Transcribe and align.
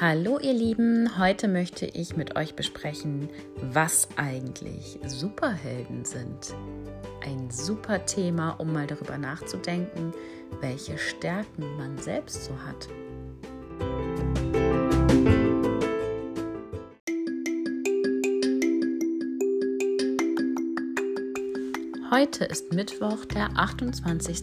Hallo 0.00 0.40
ihr 0.40 0.52
Lieben, 0.52 1.18
heute 1.18 1.46
möchte 1.46 1.86
ich 1.86 2.16
mit 2.16 2.34
euch 2.34 2.56
besprechen, 2.56 3.28
was 3.62 4.08
eigentlich 4.16 4.98
Superhelden 5.06 6.04
sind. 6.04 6.52
Ein 7.24 7.48
super 7.48 8.04
Thema, 8.04 8.58
um 8.58 8.72
mal 8.72 8.88
darüber 8.88 9.18
nachzudenken, 9.18 10.12
welche 10.60 10.98
Stärken 10.98 11.76
man 11.76 11.96
selbst 11.98 12.46
so 12.46 12.54
hat. 12.66 12.88
Heute 22.10 22.46
ist 22.46 22.72
Mittwoch, 22.72 23.24
der 23.26 23.56
28. 23.56 24.42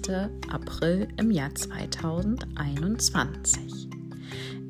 April 0.50 1.10
im 1.18 1.30
Jahr 1.30 1.54
2021. 1.54 3.90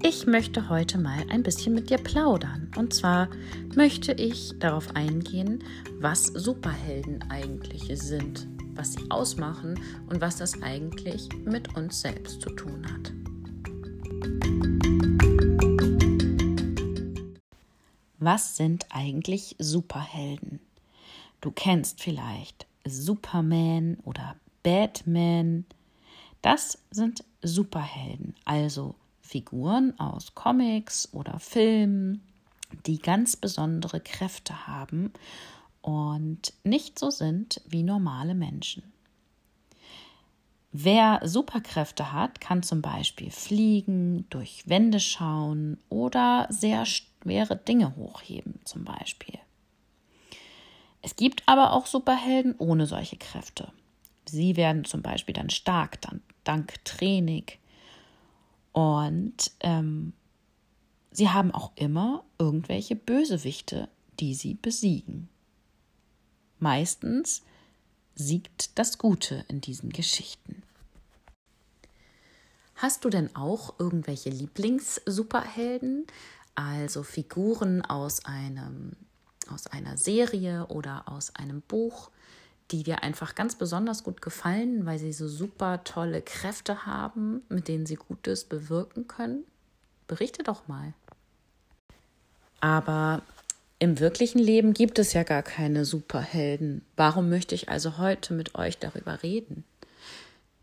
Ich 0.04 0.26
möchte 0.26 0.68
heute 0.68 0.98
mal 0.98 1.24
ein 1.30 1.44
bisschen 1.44 1.76
mit 1.76 1.92
dir 1.92 2.00
plaudern. 2.00 2.72
Und 2.76 2.92
zwar 2.92 3.30
möchte 3.76 4.14
ich 4.14 4.52
darauf 4.58 4.96
eingehen, 4.96 5.64
was 6.00 6.26
Superhelden 6.26 7.24
eigentlich 7.30 7.84
sind, 8.02 8.48
was 8.74 8.94
sie 8.94 9.12
ausmachen 9.12 9.80
und 10.10 10.20
was 10.20 10.38
das 10.38 10.60
eigentlich 10.64 11.30
mit 11.46 11.78
uns 11.78 12.02
selbst 12.02 12.42
zu 12.42 12.50
tun 12.50 12.84
hat. 12.92 13.14
Was 18.18 18.58
sind 18.58 18.88
eigentlich 18.90 19.56
Superhelden? 19.60 20.62
Du 21.42 21.52
kennst 21.52 22.02
vielleicht 22.02 22.66
Superman 22.86 23.98
oder 24.04 24.36
Batman. 24.64 25.66
Das 26.42 26.80
sind 26.90 27.24
Superhelden, 27.44 28.36
also 28.46 28.96
Figuren 29.32 29.98
aus 29.98 30.36
Comics 30.36 31.14
oder 31.14 31.40
Filmen, 31.40 32.22
die 32.86 33.00
ganz 33.00 33.38
besondere 33.38 34.02
Kräfte 34.02 34.68
haben 34.68 35.14
und 35.82 36.54
nicht 36.66 37.00
so 37.00 37.10
sind 37.12 37.62
wie 37.66 37.84
normale 37.84 38.36
Menschen. 38.36 38.84
Wer 40.74 41.22
Superkräfte 41.24 42.12
hat, 42.12 42.42
kann 42.42 42.62
zum 42.62 42.82
Beispiel 42.82 43.32
fliegen, 43.32 44.26
durch 44.30 44.68
Wände 44.68 45.00
schauen 45.00 45.78
oder 45.88 46.48
sehr 46.50 46.86
schwere 46.86 47.56
Dinge 47.56 47.96
hochheben, 47.96 48.60
zum 48.66 48.84
Beispiel. 48.84 49.40
Es 51.02 51.16
gibt 51.16 51.44
aber 51.46 51.72
auch 51.72 51.86
Superhelden 51.86 52.56
ohne 52.58 52.86
solche 52.86 53.18
Kräfte. 53.18 53.72
Sie 54.26 54.58
werden 54.58 54.84
zum 54.84 55.02
Beispiel 55.02 55.34
dann 55.34 55.50
stark 55.50 56.02
dann, 56.02 56.22
dank 56.44 56.84
Training. 56.84 57.46
Und 58.72 59.52
ähm, 59.60 60.14
sie 61.12 61.30
haben 61.30 61.52
auch 61.52 61.72
immer 61.76 62.24
irgendwelche 62.40 62.96
Bösewichte, 62.96 63.90
die 64.20 64.34
sie 64.34 64.54
besiegen. 64.54 65.30
Meistens 66.60 67.44
siegt 68.16 68.78
das 68.78 68.98
Gute 68.98 69.46
in 69.48 69.62
diesen 69.62 69.90
Geschichten. 69.90 70.64
Hast 72.76 73.06
du 73.06 73.10
denn 73.10 73.36
auch 73.36 73.80
irgendwelche 73.80 74.30
Lieblings-Superhelden, 74.30 76.08
also 76.56 77.04
Figuren 77.04 77.84
aus 77.84 78.26
einem 78.26 78.96
aus 79.52 79.68
einer 79.68 79.98
Serie 79.98 80.68
oder 80.68 81.10
aus 81.10 81.36
einem 81.36 81.62
Buch, 81.62 82.10
die 82.72 82.84
dir 82.84 83.04
einfach 83.04 83.36
ganz 83.36 83.56
besonders 83.56 84.04
gut 84.04 84.22
gefallen, 84.22 84.86
weil 84.86 85.00
sie 85.00 85.14
so 85.14 85.28
super 85.28 85.84
tolle 85.84 86.22
Kräfte 86.22 86.86
haben, 86.86 87.42
mit 87.50 87.68
denen 87.68 87.86
sie 87.86 87.96
Gutes 87.96 88.44
bewirken 88.46 89.08
können? 89.08 89.44
Berichte 90.08 90.44
doch 90.44 90.68
mal. 90.68 90.94
Aber 92.60 93.22
im 93.80 94.00
wirklichen 94.00 94.40
Leben 94.40 94.74
gibt 94.74 95.00
es 95.00 95.14
ja 95.14 95.24
gar 95.24 95.42
keine 95.42 95.86
Superhelden. 95.86 96.86
Warum 96.96 97.30
möchte 97.30 97.56
ich 97.56 97.70
also 97.70 97.98
heute 97.98 98.34
mit 98.34 98.56
euch 98.56 98.78
darüber 98.78 99.24
reden? 99.24 99.64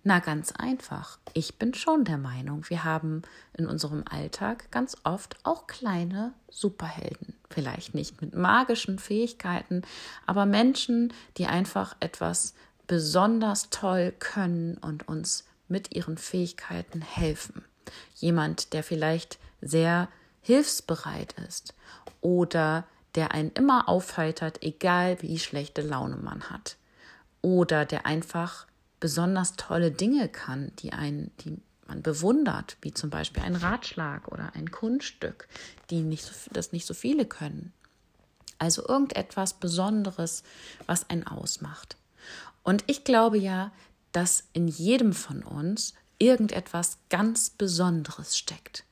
Na 0.04 0.20
ganz 0.20 0.52
einfach. 0.52 1.18
Ich 1.34 1.58
bin 1.58 1.74
schon 1.74 2.04
der 2.04 2.18
Meinung, 2.18 2.64
wir 2.68 2.84
haben 2.84 3.22
in 3.54 3.66
unserem 3.66 4.04
Alltag 4.08 4.70
ganz 4.70 4.96
oft 5.04 5.36
auch 5.42 5.66
kleine 5.66 6.32
Superhelden. 6.48 7.34
Vielleicht 7.50 7.94
nicht 7.94 8.20
mit 8.22 8.34
magischen 8.34 8.98
Fähigkeiten, 8.98 9.82
aber 10.24 10.46
Menschen, 10.46 11.12
die 11.36 11.46
einfach 11.46 11.96
etwas 12.00 12.54
besonders 12.86 13.70
toll 13.70 14.14
können 14.18 14.78
und 14.78 15.08
uns 15.08 15.44
mit 15.66 15.94
ihren 15.94 16.16
Fähigkeiten 16.16 17.02
helfen. 17.02 17.64
Jemand, 18.14 18.72
der 18.72 18.82
vielleicht 18.82 19.38
sehr 19.60 20.08
hilfsbereit 20.40 21.34
ist 21.46 21.74
oder 22.20 22.84
der 23.14 23.32
einen 23.32 23.50
immer 23.50 23.88
aufheitert, 23.88 24.62
egal 24.62 25.20
wie 25.22 25.38
schlechte 25.38 25.82
Laune 25.82 26.16
man 26.16 26.50
hat. 26.50 26.76
Oder 27.42 27.84
der 27.84 28.06
einfach 28.06 28.67
besonders 29.00 29.56
tolle 29.56 29.90
Dinge 29.90 30.28
kann, 30.28 30.72
die 30.78 30.92
einen, 30.92 31.30
die 31.40 31.58
man 31.86 32.02
bewundert, 32.02 32.76
wie 32.82 32.92
zum 32.92 33.10
Beispiel 33.10 33.42
ein 33.42 33.56
Ratschlag 33.56 34.28
oder 34.28 34.54
ein 34.54 34.70
Kunststück, 34.70 35.48
die 35.90 36.02
nicht 36.02 36.22
so, 36.24 36.32
das 36.52 36.72
nicht 36.72 36.86
so 36.86 36.94
viele 36.94 37.24
können. 37.24 37.72
Also 38.58 38.86
irgendetwas 38.86 39.54
Besonderes, 39.54 40.42
was 40.86 41.08
einen 41.08 41.26
ausmacht. 41.26 41.96
Und 42.62 42.84
ich 42.86 43.04
glaube 43.04 43.38
ja, 43.38 43.72
dass 44.12 44.44
in 44.52 44.68
jedem 44.68 45.12
von 45.12 45.42
uns 45.42 45.94
irgendetwas 46.18 46.98
ganz 47.08 47.50
Besonderes 47.50 48.36
steckt. 48.36 48.84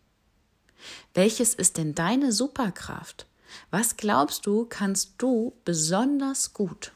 Welches 1.15 1.55
ist 1.55 1.77
denn 1.77 1.95
deine 1.95 2.33
Superkraft? 2.33 3.27
Was 3.71 3.97
glaubst 3.97 4.47
du, 4.47 4.67
kannst 4.67 5.15
du 5.19 5.53
besonders 5.65 6.53
gut? 6.53 6.93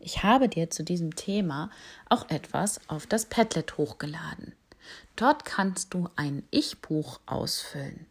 Ich 0.00 0.22
habe 0.22 0.48
dir 0.48 0.70
zu 0.70 0.82
diesem 0.82 1.14
Thema 1.14 1.70
auch 2.08 2.28
etwas 2.30 2.80
auf 2.88 3.06
das 3.06 3.26
Padlet 3.26 3.76
hochgeladen. 3.76 4.54
Dort 5.14 5.44
kannst 5.44 5.92
du 5.92 6.08
ein 6.16 6.42
Ich-Buch 6.50 7.20
ausfüllen. 7.26 8.06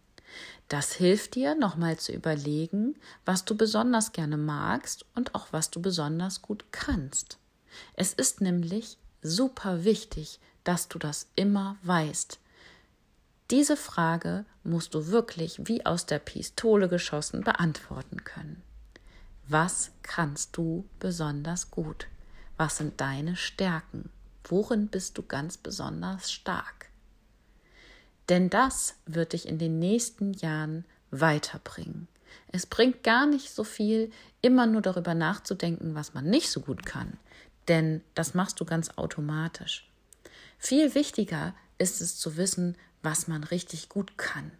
Das 0.67 0.93
hilft 0.93 1.33
dir, 1.33 1.55
nochmal 1.55 1.97
zu 1.97 2.11
überlegen, 2.11 2.95
was 3.25 3.43
du 3.43 3.57
besonders 3.57 4.11
gerne 4.11 4.37
magst 4.37 5.03
und 5.15 5.33
auch 5.33 5.47
was 5.51 5.71
du 5.71 5.81
besonders 5.81 6.43
gut 6.43 6.65
kannst. 6.71 7.39
Es 7.95 8.13
ist 8.13 8.39
nämlich 8.39 8.97
super 9.23 9.83
wichtig, 9.83 10.39
dass 10.63 10.87
du 10.87 10.99
das 10.99 11.27
immer 11.35 11.77
weißt. 11.81 12.39
Diese 13.49 13.75
Frage 13.75 14.45
musst 14.63 14.93
du 14.93 15.07
wirklich 15.07 15.59
wie 15.63 15.87
aus 15.87 16.05
der 16.05 16.19
Pistole 16.19 16.87
geschossen 16.87 17.41
beantworten 17.41 18.23
können. 18.23 18.61
Was 19.51 19.89
kannst 20.03 20.55
du 20.57 20.85
besonders 20.99 21.71
gut? 21.71 22.05
Was 22.57 22.77
sind 22.77 23.01
deine 23.01 23.35
Stärken? 23.35 24.11
Worin 24.43 24.89
bist 24.89 25.17
du 25.17 25.23
ganz 25.23 25.57
besonders 25.57 26.31
stark? 26.31 26.91
Denn 28.29 28.51
das 28.51 28.93
wird 29.07 29.33
dich 29.33 29.47
in 29.47 29.57
den 29.57 29.79
nächsten 29.79 30.33
Jahren 30.33 30.85
weiterbringen. 31.09 32.07
Es 32.51 32.67
bringt 32.67 33.03
gar 33.03 33.25
nicht 33.25 33.49
so 33.49 33.63
viel, 33.63 34.11
immer 34.43 34.67
nur 34.67 34.83
darüber 34.83 35.15
nachzudenken, 35.15 35.95
was 35.95 36.13
man 36.13 36.25
nicht 36.25 36.51
so 36.51 36.61
gut 36.61 36.85
kann, 36.85 37.17
denn 37.67 38.03
das 38.13 38.35
machst 38.35 38.59
du 38.59 38.65
ganz 38.65 38.91
automatisch. 38.97 39.89
Viel 40.59 40.93
wichtiger 40.93 41.55
ist 41.79 42.01
es 42.01 42.19
zu 42.19 42.37
wissen, 42.37 42.77
was 43.01 43.27
man 43.27 43.43
richtig 43.43 43.89
gut 43.89 44.15
kann, 44.19 44.51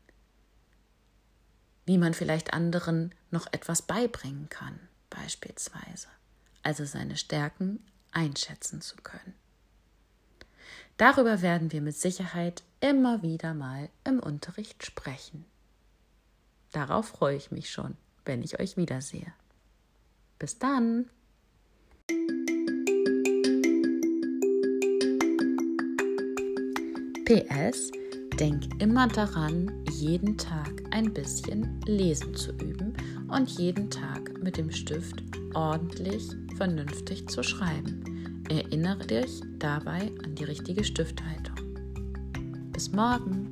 wie 1.90 1.98
man 1.98 2.14
vielleicht 2.14 2.54
anderen 2.54 3.16
noch 3.32 3.52
etwas 3.52 3.82
beibringen 3.82 4.48
kann, 4.50 4.80
beispielsweise. 5.10 6.06
Also 6.62 6.86
seine 6.86 7.18
Stärken 7.18 7.84
einschätzen 8.12 8.80
zu 8.80 8.96
können. 8.98 9.34
Darüber 10.97 11.41
werden 11.41 11.72
wir 11.72 11.82
mit 11.82 11.97
Sicherheit 11.97 12.62
immer 12.80 13.24
wieder 13.24 13.56
mal 13.56 13.90
im 14.03 14.20
Unterricht 14.20 14.86
sprechen. 14.86 15.46
Darauf 16.72 17.08
freue 17.08 17.38
ich 17.38 17.50
mich 17.50 17.72
schon, 17.72 17.97
wenn 18.24 18.44
ich 18.44 18.59
euch 18.59 18.78
wiedersehe. 18.78 19.34
Bis 20.38 20.59
dann! 20.59 21.09
PS 27.26 27.92
Denk 28.40 28.82
immer 28.82 29.09
daran, 29.09 29.70
jeden 29.99 30.37
Tag 30.37 30.84
ein 30.91 31.13
bisschen 31.13 31.79
lesen 31.85 32.34
zu 32.34 32.51
üben 32.53 32.93
und 33.28 33.49
jeden 33.49 33.90
Tag 33.90 34.41
mit 34.41 34.57
dem 34.57 34.72
Stift 34.72 35.23
ordentlich, 35.53 36.23
vernünftig 36.55 37.28
zu 37.28 37.43
schreiben. 37.43 38.43
Erinnere 38.49 39.05
dich 39.05 39.41
dabei 39.57 40.11
an 40.23 40.35
die 40.35 40.46
richtige 40.46 40.84
Stifthaltung. 40.84 41.55
Bis 42.72 42.91
morgen! 42.93 43.49